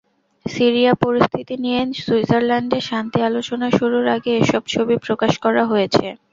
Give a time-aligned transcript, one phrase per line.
[0.45, 6.05] সিরিয়া-পরিস্থিতি নিয়ে সুইজারল্যান্ডে শান্তি আলোচনা শুরুর আগে এসব ছবি প্রকাশ করা হয়েছে।